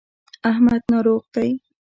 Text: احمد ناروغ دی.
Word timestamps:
احمد 0.51 0.81
ناروغ 0.91 1.23
دی. 1.33 1.51